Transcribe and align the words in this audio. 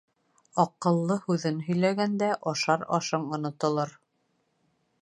Аҡыллы 0.63 1.17
һүҙен 1.27 1.59
һөйләгәндә, 1.67 2.31
ашар 2.53 2.87
ашың 2.99 3.31
онотолор. 3.39 3.97